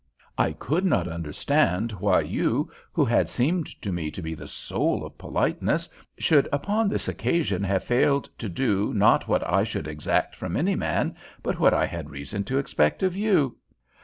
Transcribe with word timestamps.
I 0.35 0.53
could 0.53 0.83
not 0.83 1.07
understand 1.07 1.91
why 1.91 2.21
you, 2.21 2.71
who 2.91 3.05
had 3.05 3.29
seemed 3.29 3.67
to 3.83 3.91
me 3.91 4.09
to 4.09 4.21
be 4.23 4.33
the 4.33 4.47
soul 4.47 5.05
of 5.05 5.15
politeness, 5.19 5.87
should 6.17 6.49
upon 6.51 6.89
this 6.89 7.07
occasion 7.07 7.63
have 7.65 7.83
failed 7.83 8.27
to 8.39 8.49
do 8.49 8.95
not 8.95 9.27
what 9.27 9.47
I 9.47 9.63
should 9.63 9.87
exact 9.87 10.35
from 10.35 10.57
any 10.57 10.75
man, 10.75 11.15
but 11.43 11.59
what 11.59 11.75
I 11.75 11.85
had 11.85 12.09
reason 12.09 12.43
to 12.45 12.57
expect 12.57 13.03
of 13.03 13.15
you." 13.15 13.57